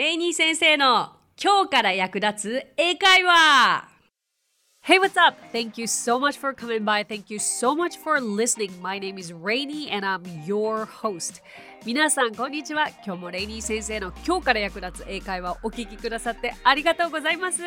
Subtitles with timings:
[0.00, 3.86] レイニー先生の今日から役立つ英会話
[4.82, 5.36] Hey, what's up?
[5.52, 7.04] Thank you so much for coming by.
[7.06, 8.70] Thank you so much for listening.
[8.80, 11.42] My name is Rainy and I'm your host.
[11.84, 12.88] 皆さん、こんにちは。
[13.04, 17.60] 今日もレイニー先生の今日から役立つ英会話をお聞きくださってありがとうございます。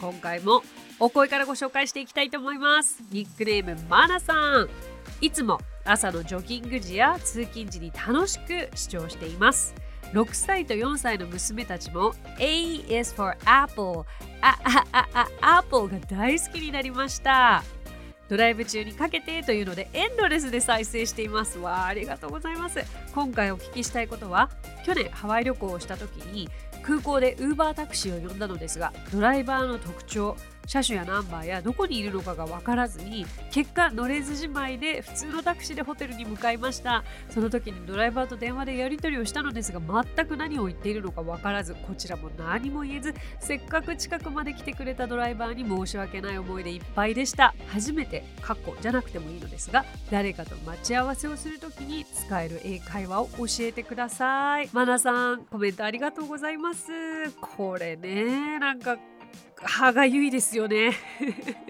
[0.00, 0.64] 今回も
[0.98, 3.04] お声からご紹介していきたいと思います。
[3.12, 4.68] ニックネーム、マナさん。
[5.20, 9.76] いつも朝のジョギング時や通勤時に楽しく視聴しています。
[10.12, 14.04] 6歳と4歳の娘たちも A is for Apple
[14.40, 17.62] ああああ Apple が大好きになりました。
[18.28, 21.58] ドライブ中にかけてというのでエンドレスで再生しています。
[21.58, 22.84] わあありがとうございます。
[23.14, 24.50] 今回お聞きしたいことは
[24.84, 26.48] 去年ハワイ旅行をした時に
[26.82, 30.36] 空港でウーバータクシーを呼んだのですがドライバーの特徴
[30.68, 37.04] 車種やナンバーやどこにいるのかが分からずに結果乗れずじまいで普通のタクシーでホテルに向かいました。
[37.30, 47.54] その時にドライバーと電話でやり取りをしたのですが全く何を言っているのか分からずこちらも何も言えずせっかく近くまで来てくれたドライバーに申し訳ない思いでいっぱいでした。
[47.68, 54.68] 初めて過去じゃなくてもいいのですが誰かと待ち合わせをする時に使える英会話を教えてください。
[54.74, 56.90] マナさんコメントありがとうございます。
[57.40, 58.98] これねなんか
[59.56, 60.92] 歯がゆいですよね。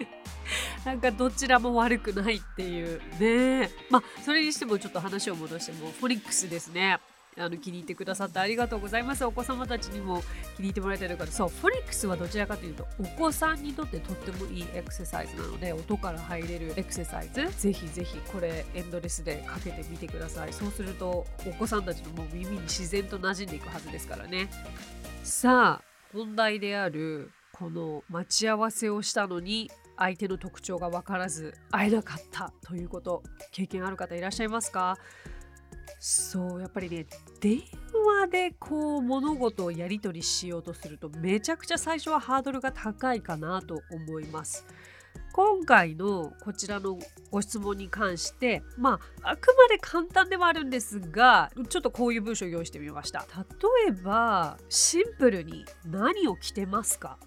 [0.85, 3.69] なんかどちらも悪くないっていうね。
[3.89, 6.99] まあそれにしてもちょっと話を戻してもフォニックスですね。
[7.37, 9.23] あの気に入ってくださってありがとうございます。
[9.23, 10.21] お子様たちにも
[10.57, 17.47] 気に入ってもらえてるからそうフォニックスはどちらかというとお子さんにとってとってもいいエクササイズなので音から入れるエクササイズ。
[17.57, 20.53] ぜひぜひこれエンドレスでかけてみてください。
[20.53, 24.49] そうするとお子さんたちのもう耳に自然と馴染んでいくはずですからね。
[25.23, 33.21] さあ本題であるこの待ち合わせをしたのに相手の特徴が分からず会えなかったということ
[33.51, 34.97] 経験ある方いらっしゃいますか？
[35.99, 37.05] そうやっぱりね
[37.41, 37.59] 電
[37.91, 44.65] 話でこう物事をやり取りしようとするとめちゃくちゃ最初はハードルが高いかなと思います。
[45.33, 46.97] 今回のこちらの
[47.29, 53.25] ご質問に関してまああくまで簡単ではあるんですがちょっとこういう文章を用意してみました。
[53.85, 57.17] 例えばシンプルに何を着てますか？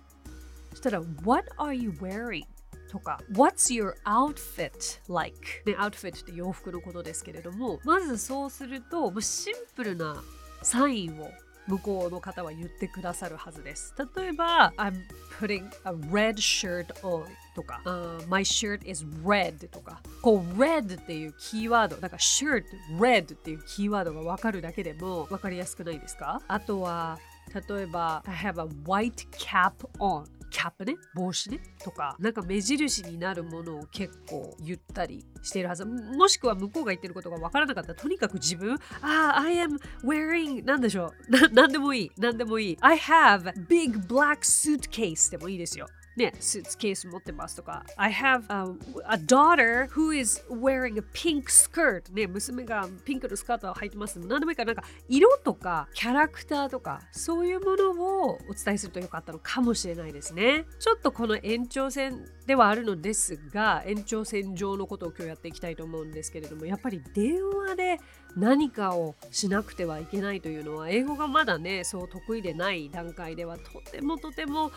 [0.82, 2.44] したら What are you wearing?
[2.90, 5.36] とか What's your outfit like?
[5.64, 10.22] ね、outfit って洋服のことですけれどもまずそうするとシンプルな
[10.62, 11.30] サインを
[11.68, 13.94] 向こうの方は言ってくださるはずです。
[14.16, 14.94] 例えば、I'm
[15.40, 22.64] putting a red shirt on とか、uh, My shirt is red とか、こう red っていうキーワード、だから shirt,
[22.98, 26.42] red っていうキーワードがわかるだけでもわかりやすくないですか？
[26.48, 27.20] あとは、
[27.68, 35.84] 例えば、I have a white cap on キャップね帽子ねとかなんか目印になるものを結構言ったりしているはず。
[35.84, 41.30] もしくは向こうが言ってることが分からなかったらとにかく自分ああ I am wearing なんでしょう。
[41.30, 42.10] ななんでもいい。
[42.18, 42.78] 何でもいい。
[42.80, 45.88] I have big black suitcase でもいいですよ。
[46.16, 47.84] ね、スーツケース持ってますとか。
[47.96, 52.12] I have a, a daughter who is wearing a pink skirt.
[52.12, 54.18] ね、娘がピンクのスカートを履いてます。
[54.18, 57.90] 何でもいいからなんか色とかキャラクターとかそういうもの
[58.26, 60.64] をお伝えするとよかったのかもしれないですね。
[60.78, 68.00] ちょっとこの延長線ではあるのですが延長線上のことを今日やっていきたいと思うんですけれどもやっぱり電話で
[68.36, 74.72] 何かをしなくてはいけないというのは英語がまだねそう得意でない段階ではとてもとても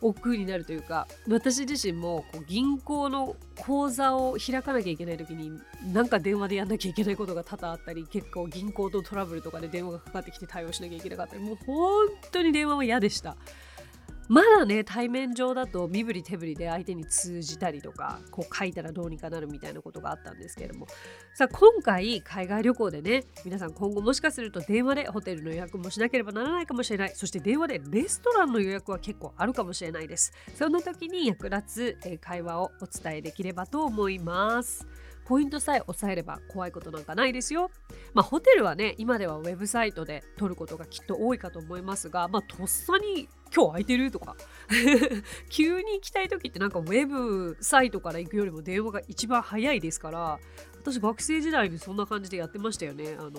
[0.00, 5.58] 億劫になるというか私自身もこう銀行の口座を開かなきゃいけない時に
[5.92, 13.36] なんか電話でやんなきゃいけないことが多々あったり結構銀行とトラブルとかで電話がかかってきて対応しなきゃいけなかったりもう本当に電話は嫌でした。
[14.28, 20.86] まだね対面上だと身振り手振りで相手に通じたりとかこう書いたらどうにかなるみたいなことがあったんですけれども。
[21.34, 27.12] さあ今回海外旅行でね皆さん今後もしかすると電話でホテルの予約もしなければならないかもしれない。
[27.14, 30.32] そして電話でレストランの予約は結構あるかもしれないです。
[30.54, 34.86] そんな時に役立つ会話をお伝えできればと思います。
[35.24, 37.70] ポイントさえ押さえれば怖いことなんかないですよ。
[38.14, 44.10] まあホテルはね、今ではウェブサイトで取ることがきっと多いかと思いますが、まあとっさに今日空いてる？
[44.10, 44.36] とか。
[45.48, 50.38] 急に行きたい時ってなんかウェブサイトから行くよりも電話が一番早いですから
[50.82, 53.16] 私学生時代にそんな感じでやってましたよね。
[53.18, 53.30] あの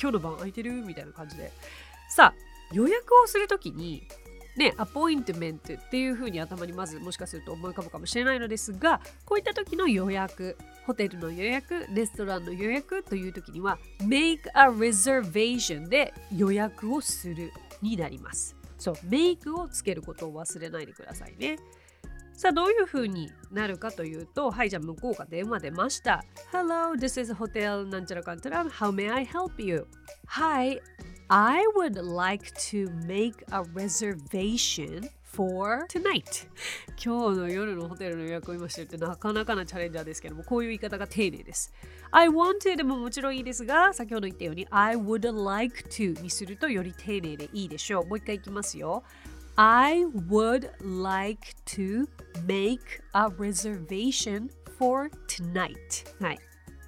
[0.00, 0.72] 今日の晩空いてる？
[0.72, 1.52] みたいな感じで。
[2.08, 4.06] さあ予約をする時に
[4.58, 17.52] ね、アポイントメントっていう風に頭にまずもしかすると思い浮かぶかもしれないのですがこういった時の予約ホテルの予約レストランの予約という時には make a reservation で予約をする
[17.82, 18.57] になります。
[18.78, 21.56] そうメイクをつけることを忘れないでくださいね
[22.32, 29.86] さあどういう風になるかというとはいじゃあ向こうが電話出ました Hello this is hotel なんちゃらかんちゃら How may I help you?
[30.28, 30.80] Hi
[31.28, 36.48] I would like to make a reservation for tonight.
[37.02, 41.72] 今日の夜のホテルの予約を今してるってなかなかなチャレンジャーですけどもこういう言い方が丁寧です。
[42.10, 48.06] I want to でももちろんいいですが先ほど言ったように I would like to にするとより丁寧でいいでしょう。
[48.06, 49.02] もう一回いきますよ。
[49.56, 50.70] I would
[51.02, 52.06] like to
[52.46, 52.80] make
[53.12, 54.48] a reservation
[54.78, 55.76] for tonight.
[56.20, 56.38] はい。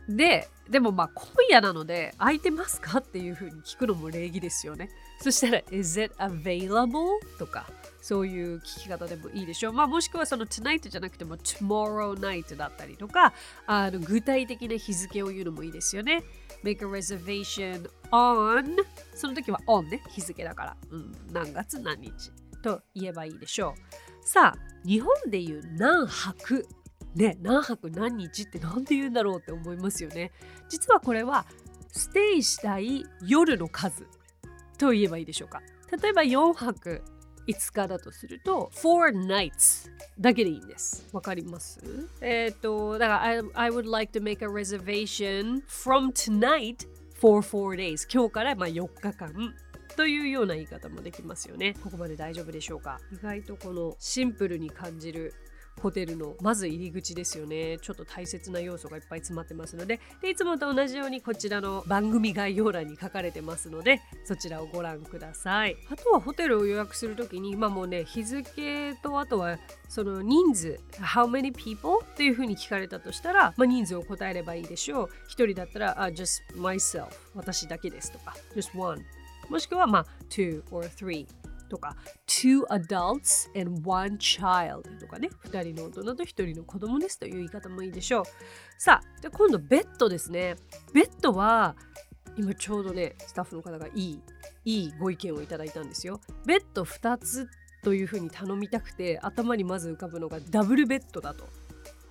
[0.08, 4.88] で、でもまあ今夜なので空いてますかっていうふうに聞くのも礼儀ですよね。
[5.20, 7.06] そしたら Is it available?
[7.38, 7.66] とか
[8.00, 9.72] そういう聞き方でもいいでしょう。
[9.72, 13.32] まあもしくはその tonight じゃなくても tomorrow night だったりとか
[13.66, 16.22] あの具体的な日付を言うのもいいですよね。
[16.62, 18.76] Make a reservation on
[19.14, 22.12] その時は on ね日付だから、うん、何月何日
[22.62, 24.26] と言えばいいでしょう。
[24.26, 26.66] さあ日本でいう何泊
[27.14, 30.32] ね何泊何日って何て言うんだろうって思いますよね。
[30.68, 31.46] 実はこれは
[31.92, 34.06] ステイしたい夜の数
[34.78, 35.62] と言えばいいでしょうか。
[36.00, 37.02] 例えば4泊
[37.48, 39.90] 5日だとすると4 nights
[40.20, 41.08] だけでいいんです。
[41.12, 41.80] わかります？
[42.20, 46.86] えっ、ー、とだから I, I would like to make a reservation from tonight
[47.20, 49.54] for 4 days 今日からまあ4日間
[49.96, 51.74] というような言い方もできますよね。
[51.82, 53.00] ここまで大丈夫でしょうか？
[53.12, 55.34] 意外とこのシンプルに感じる
[55.80, 57.78] ホテルのまず入り口ですよね。
[57.78, 60.00] ちょっと大切な要素がいっぱい詰まってますので。
[60.20, 65.76] でいつもと同じようにこちらの番組概要欄に書かれてますのでそちらをご覧ください。
[65.90, 72.00] あとはホテルを予約する時にまあもね日付とあとはその人数 How many people?
[72.02, 75.08] っていうふうに聞かれたとしたら、まあ、人数を答えればいいでしょう。
[75.28, 79.02] 一人だったら、uh, just myself 私だけですとか just one
[79.48, 81.26] もしくはまあ two or three
[81.70, 81.96] とか
[82.26, 88.24] two adults and one child とかね2人の大人と1人の子供ですという言い方もいいでしょう。
[88.76, 90.56] さあで今度ベッドですね。
[90.92, 91.76] ベッドは
[92.36, 94.20] 今ちょうどねスタッフの方がいい
[94.64, 96.20] いいご意見をいただいたんですよ。
[96.44, 97.48] ベッド2つ
[97.82, 101.48] というふうに頼みたくて頭にまず浮かぶのがダブルベッドだと。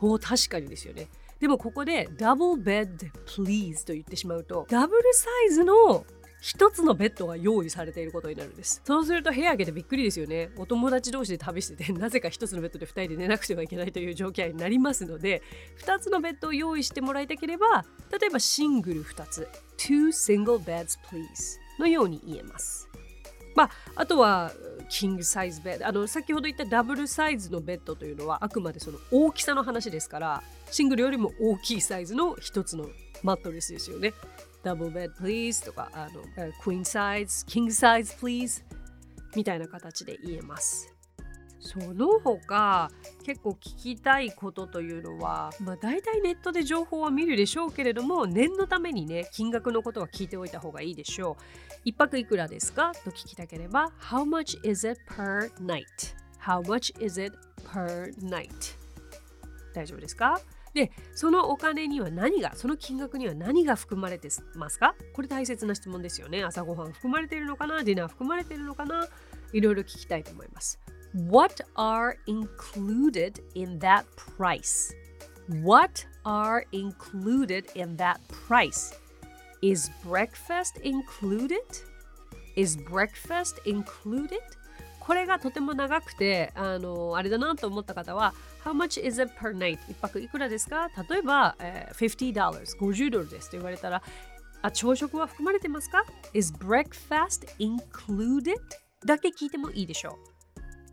[0.01, 1.07] お確かにですよね。
[1.39, 6.05] でもここでダブルベッド please と言ってしまうとダブルサイズの
[6.41, 8.81] 一つのベッドが用意されていることになるんです。
[8.85, 10.49] そうすると部屋開けてびっくりですよね。
[10.57, 15.41] お友達同士で旅してて、なぜか一つのベッドで二人で寝なくてはいけないという状況になりますので、
[15.75, 19.47] 二つのベッドを用意してもらいたければ、例えばシングル二つ、
[19.77, 22.87] two single beds please のように言えます。
[23.55, 24.53] まあ、あとは、
[24.89, 25.87] キングサイズベッド。
[25.87, 32.89] あの、先ほど言ったダブルサイズのベッドというのは、あくまでその大きさの話ですから、シングルよりも大きいサイズの一つの
[33.21, 34.13] マットレスですよね。
[34.63, 36.21] ダブルベッド please とか、あの、
[36.61, 38.63] クイーンサイズ、キングサイズ please
[39.35, 40.93] みたいな形で言えます。
[41.61, 42.89] その他
[43.25, 51.43] 結構聞きたいことというのは、まあ、大体ネットで情報は見るでしょうけれども念のためにね金額のことは聞いておいた方がいいでしょう
[51.83, 52.93] 一泊いくらですか？
[53.03, 55.83] と聞きたければ How much is it per night?
[56.41, 58.49] How much is it per night?
[59.73, 60.39] 大丈夫ですか？
[60.73, 64.95] でそのお金には何がその金額には何が含まれてますか？
[65.13, 67.83] これ大切な質問ですよね朝ごはん含まれているのかな？
[67.83, 69.07] ディナー含まれているのかな？
[69.51, 70.79] いろいろ聞きたいと思います
[71.29, 74.03] What are included in that
[74.37, 74.93] price?
[75.63, 78.93] What are included in that price?
[79.63, 81.57] Is breakfast included?
[82.55, 84.39] Is breakfast included?
[84.99, 89.79] これがとても長くて、あの、あれだなと思った方は、How much is it per night?
[89.89, 90.89] 一泊いくらですか？
[91.09, 94.01] 例えば、えー、50 dollars、50ドルですと言われたら、
[94.61, 98.55] あ、朝食は含まれてますか ?Is breakfast included?
[99.05, 100.19] だけ聞いてもいいでしょ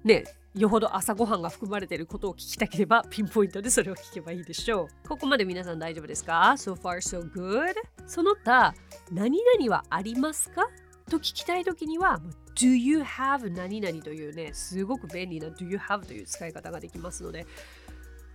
[0.05, 0.09] う。
[0.09, 5.09] ねよほど朝ごはんが含まれていることを聞きたければピンポイントでそれを聞けばいいでしょう。
[5.09, 7.75] ここまで皆さん大丈夫ですか ?So far so good?
[8.07, 8.73] その他、
[9.13, 10.69] 何々はありますか？
[11.11, 12.21] と聞きたいときには
[12.57, 17.47] Do you have 何々というねすごく便利な Do you have という使い方ができますので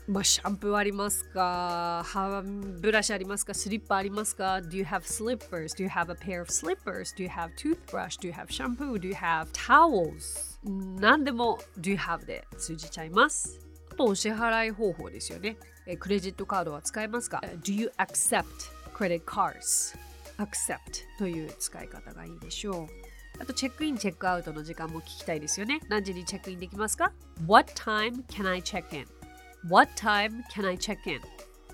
[0.08, 5.76] まあ、シャンプーありますかハブラシありますかスリッパありますか ?Do you have slippers?
[5.76, 7.16] Do you have a pair of slippers?
[7.16, 8.20] Do you have toothbrush?
[8.20, 9.00] Do you have shampoo?
[9.00, 10.58] Do you have towels?
[11.00, 13.60] 何でも Do you have で通じちゃいます。
[13.92, 15.58] あとお支払い方法ですよね。
[15.86, 18.46] えクレジットカードは使えますか ?Do you accept
[18.94, 19.96] credit cards?
[20.38, 23.11] accept という使い方がいいでしょう。
[23.42, 25.80] あとチェックイン、チェックアウトの時間も聞きたいですよね。
[25.90, 27.12] 何時にチェックインできますか
[27.48, 31.20] ?What time can I check in?What time can I check in?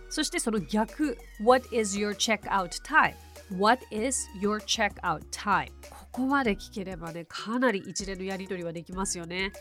[0.09, 5.67] そしてその逆、What is your checkout time?What is your checkout time?
[5.89, 9.51] ここまで聞ければね、かなり一連のやり取りはできますよね。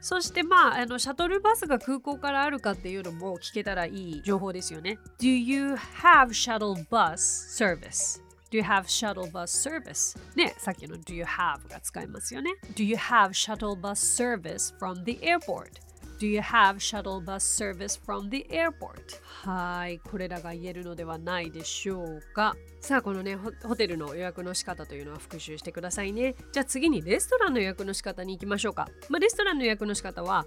[0.00, 4.98] そしてまああのシャトルバスが空港からあるかっていうのも聞けたらいい情報ですよね。
[5.20, 8.25] Do you have shuttle bus service?
[8.50, 10.16] Do you have shuttle bus service?
[10.36, 12.52] ね、さっきの Do you have が使いますよね。
[12.74, 15.80] Do you have shuttle bus service from the airport?
[16.18, 19.20] Do you have shuttle bus service from the airport?
[19.22, 22.56] はい、これらが言えるのではないでしょうか。
[22.80, 26.36] さあ、このねホ、ホテルの予約の仕方というのは復習してくださいね。
[26.52, 28.88] じゃあ次にレストランの予約の仕方に行きましょうか。
[29.08, 30.46] まあ、レストランの予約の仕方は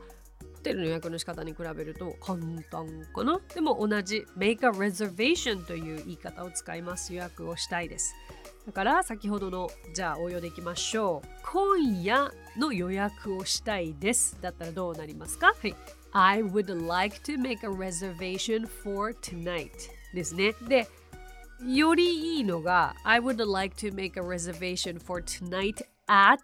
[0.60, 2.40] テルの予約の仕方に比べると簡
[2.70, 8.14] 単かなでも同じ make a reservation という言い方を使います予約をしたいです
[8.66, 15.76] だから先ほどのじゃあ応用でいきましょう今夜の予約をしたいですだったらどうなりますかはい
[16.12, 19.72] I would like to make a reservation for tonight
[20.14, 20.88] ですねで
[21.66, 26.40] よりいいのが I would like to make a reservation for tonight at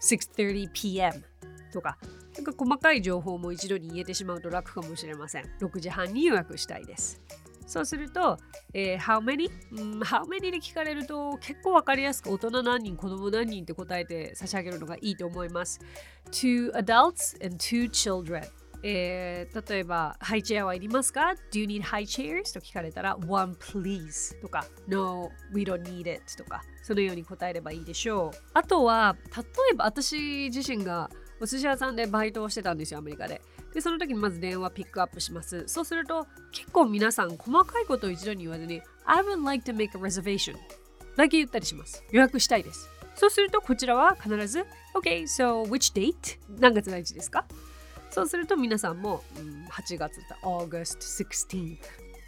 [0.00, 1.35] 6.30pm
[1.76, 1.98] とか
[2.34, 5.44] なんか細かい情報も一度に言えてしまうと楽かもしれません。
[5.60, 7.20] 6時半に予約したいです。
[7.66, 8.38] そうすると、
[8.72, 15.80] えー、How many?、うん、How many で聞かれると結構わかりやすく大人何人、子供何人って答えて差し上げるのがいいと思います。
[16.30, 18.48] Two adults and two children.
[18.82, 22.54] えー、例えば、ハイチェアはいりますか ?Do you need high chairs?
[22.54, 28.38] と聞かれたら、One please とか、No, we don't need it とか、そのように答えればいいでしょう。
[28.54, 29.42] あとは、例
[29.72, 33.42] えば私自身がお寿司屋さんでバイトをしてたんですよ、アメリカで。
[33.74, 35.64] で、その時にまず電話ピックアップします。
[35.66, 40.56] そうすると、結構皆さん細かいことを一度に言わずに、I would like to make a reservation
[41.16, 42.02] だけ言ったりします。
[42.10, 42.88] 予約したいです。
[43.14, 44.64] そうすると、こちらは必ず、
[44.94, 46.38] OK, so which date?
[46.58, 47.44] 何月何日ですか？
[48.10, 51.78] そうすると皆さんも、うん、8月だ August 16th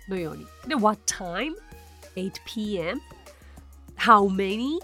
[0.08, 0.46] のように。
[0.66, 1.54] で、What time?
[2.14, 3.00] 8 p.m.
[3.96, 4.80] How many?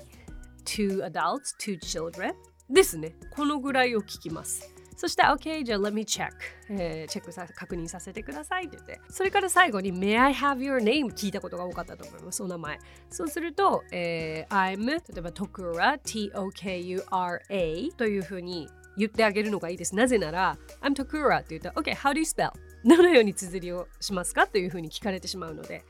[0.65, 2.35] Two adults, two children?
[2.71, 3.15] ですね。
[3.31, 4.75] このぐらいを聞きます。
[4.97, 6.31] そして、OK、じゃあ let me check、
[6.71, 11.13] えー、チェックさ確認させてくださいって言って、それから最後に May I have your name?
[11.13, 12.79] 聞いたことが多かったと思います、お名前。
[13.11, 19.97] そうすると、えー、I'm 例えば Tokura T-O-K-U-R-A というふうに言ってあげるのがいいです。
[19.97, 22.53] なぜなら、I'm Tokura って言ったら、OK、how do you spell?
[22.85, 25.85] どのように綴りをしますかというふうに聞かれてしまうので、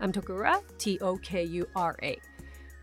[0.00, 2.20] I'm Tokura T-O-K-U-R-A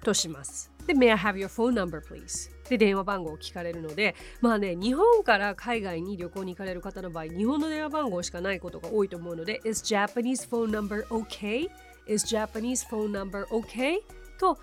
[0.04, 0.72] とします。
[0.88, 2.50] で、May I have your phone number, please?
[2.70, 11.68] で、電話番号を聞かれるので、まあね、日本から海外に旅行に行かれる方の場合、日本の電話番号しかないことが多いと思うので、Is Japanese phone number okay?
[12.08, 13.98] Is Japanese phone number okay?
[14.40, 14.58] と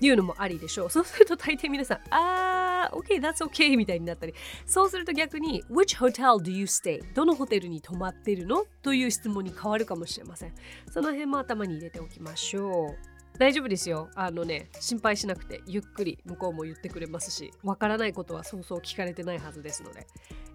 [0.00, 0.90] いうのもありでしょう。
[0.90, 4.34] そうすると大抵皆さん、あー、OK, that's OK みたいになったり、
[4.66, 7.02] そうすると逆に、Which hotel do you stay?
[7.14, 8.64] どのホテルに泊まってるの？
[8.82, 10.54] という質問に変わるかもしれません。
[10.92, 13.13] その辺も頭に入れておきましょう。
[13.38, 14.10] 大丈夫ですよ。
[14.14, 20.06] あのね、心配しなくて、ゆっくり向こうも言ってくれますし、わからないことはそうそう聞かれてないはずですので、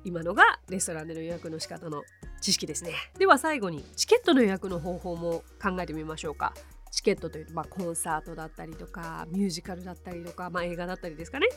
[0.06, 2.04] 今のがレストランでの予約の仕方の
[2.42, 2.94] 知識ですね。
[3.18, 6.54] では最後に、チケットの予約の方法も考えてみましょうか。
[6.92, 11.48] チケットというと、まあ、コンサートだったりとか、ミュージカルだったりとか、まあ、映画だったりですかね。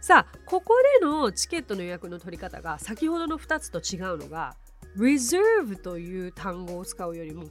[0.00, 4.54] さあ、ここでのチケットの予約の取り方が先ほどの2つと違うのが、
[4.96, 7.44] reserve という単語を使うよりも、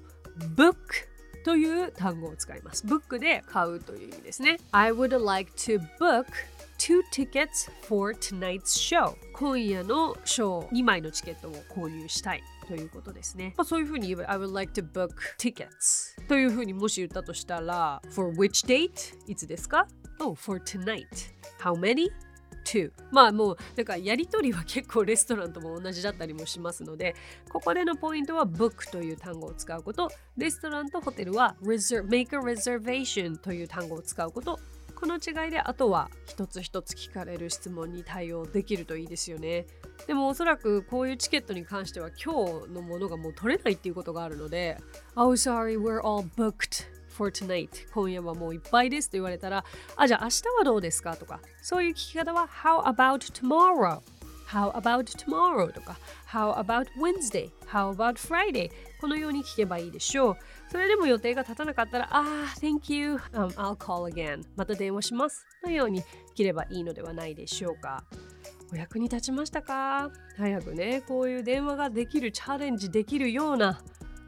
[0.56, 0.76] book
[1.44, 2.86] という単語を使います。
[2.86, 4.58] ブックで買うという意味ですね。
[4.72, 6.26] I would like to book
[6.78, 13.54] two tickets for tonight's show 今夜のショー2枚のチケットを購入したいということですね。
[13.58, 19.16] まあ、そういうふうに言えば I would like to book tickets というふうにもし言ったとしたら For which date?
[19.28, 19.88] いつですか
[20.20, 21.08] Oh, for tonight.
[21.60, 22.10] How many?
[22.64, 27.16] To まあもうなんかやり取りは結構レストランとも同じだったりもしますので
[27.50, 34.60] ここでのポイントは book という単語を使うことレストランとホテルは reserve, make a reservation という単語を使うこと。
[34.96, 39.66] この違いであとは一つ一つ聞かれる質問に対応できるといいですよね。
[40.08, 44.78] でもおそらくこういうチケットに関しては今日のものがもう取れないっていうことがあるので
[45.18, 46.86] Oh sorry we're all booked
[47.18, 49.64] for tonight 今夜はもういっぱいですと言われたら
[49.96, 54.00] あじゃあ明日はどうですかとかそういう聞き方は How about tomorrow?
[54.48, 55.72] How about tomorrow?
[55.72, 57.50] とか How about Wednesday?
[57.66, 58.72] How about Friday?
[59.02, 60.38] このように聞けばいいでしょう
[60.70, 62.24] それでも予定が立たなかったらああ
[62.60, 66.04] Thank you、um, I'll call again また電話しますのように
[66.36, 68.04] 切ればいいのではないでしょうか
[68.72, 70.10] お役に立ちましたか？
[70.36, 73.82] 早くねこういう電話ができるチャレンジできるような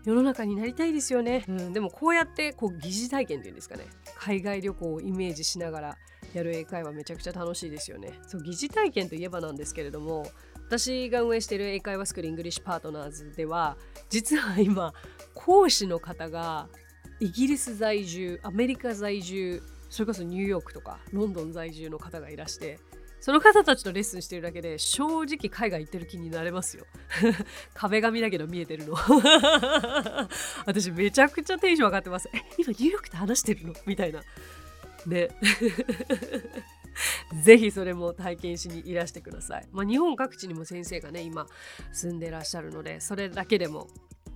[0.06, 3.86] 世の中になりたいですよね、うん、でもこうやってこう疑似体験っていうんですかね。
[4.18, 5.98] 海外旅行をイメージしながら
[6.34, 8.14] やる英会話めちゃくちゃ楽しいですよね。
[8.28, 10.28] そう疑似体験といえばなんですけれども
[10.68, 13.78] 私が運営している英会話スクールイングリッシュパートナーズでは
[14.10, 14.94] 実は今
[15.34, 16.70] 講師の方が
[17.20, 22.80] イギリス在住アメリカ在住それこそニューヨークとかロンドン在住の方がいらして
[23.26, 26.86] その方たちとレッスンしてるだけで正直海外行ってる気になれますよ。
[27.74, 28.94] 壁紙だけど見えてるの。
[30.68, 32.30] 私めちゃくちゃテンション上がってます。
[32.32, 33.74] え、今ニューヨークで話してるの？
[33.88, 34.22] みたいな。
[35.08, 35.30] ね
[37.42, 39.68] ぜひそれも体験しにいらしてください。
[39.72, 41.48] まあ、日本各地にも先生がね今
[41.94, 43.88] 住んでらっしゃるのでそれだけでも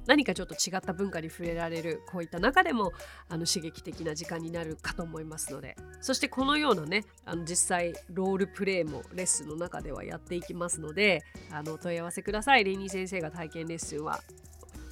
[0.09, 2.93] 何かちょっと違った文化に触れられるこういった中でも
[3.29, 14.19] あの刺激的な時間になるかと思いますのでそしてこのようなねあの実際ロールプレイもレッスンの中ではやっていきますのであの問い合わせくださいレイニー先生が体験レッスンは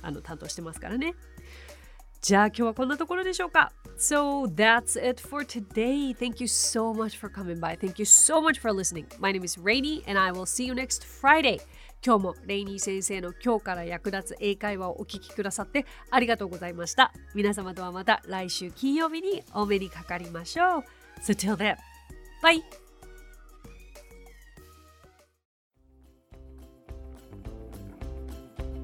[0.04, 1.16] あの担当してますからね
[2.22, 6.14] じゃあ今日はこんなところでしょうか So that's it for today.
[6.14, 7.76] Thank you so much for coming by.
[7.76, 9.08] Thank you so much for listening.
[9.18, 11.60] My name is Rainy and I will see you next Friday.
[12.08, 17.12] 今日もレイニー先生の今日から役立つ英会話をお聞きくださってありがとうございました。
[17.36, 20.84] 皆様とはまた来週金曜日にお目にかかりましょう。
[21.22, 21.76] So till then,
[22.42, 22.64] bye!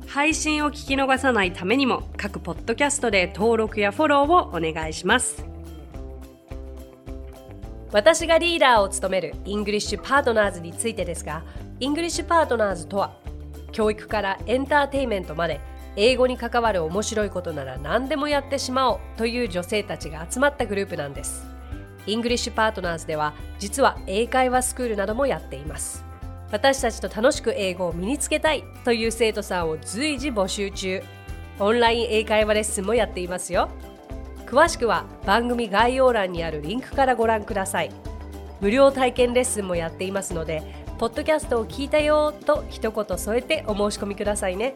[0.05, 5.52] 配信を聞き逃さないためにも各ポッドキャストで登録やフォローをお願いします
[7.93, 11.43] 私がリーダーを務めるイングリッシュパートナーズについてですが
[11.79, 13.15] イングリッシュパートナーズとは
[13.71, 15.61] 教育からエンターテイメントまで
[15.95, 21.45] 英語に関わる面白いことなら何でもやってしまおうという女性たちが集まったグループなんです。
[22.07, 26.03] イングリッシュパートナーズでは実は英会話スクールなどもやっています。
[26.51, 31.03] 私たちと楽しく英語を身につけたいという生徒さんを随時募集中。
[31.59, 33.69] オンライン英会話レッスンもやっていますよ。
[34.53, 37.91] 詳しくは番組概要欄にあるリンクからご覧ください。
[38.61, 40.61] 無料体験レッスンもやっていますので
[40.99, 44.75] ポッドキャストを聞いたよと一言添えてお申し込みくださいね。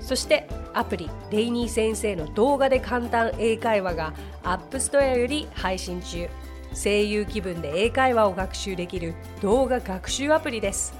[0.00, 4.14] そしてアプリレイニー先生の動画で簡単英会話が
[4.44, 6.28] App Store より配信中。
[6.72, 10.94] 声優気分で英会話を学習できる動画学習アプリです。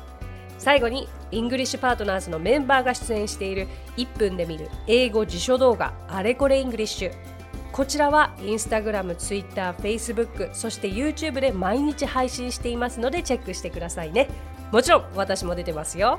[0.59, 7.40] 最後にイングリッシュパートナーズのメンバーが出演している1分で見る英語辞書動画あれこれイングリッシュ
[7.73, 14.29] こちらはインスタグラム、ツイッター、フェイスブック、そして YouTube で毎日配信していますのでチェックしてくださいね。
[14.73, 16.19] もちろん私も出てますよ。